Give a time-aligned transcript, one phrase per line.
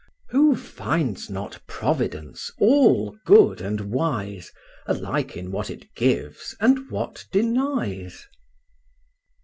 [0.29, 4.51] Who finds not Providence all good and wise,
[4.87, 8.25] Alike in what it gives, and what denies?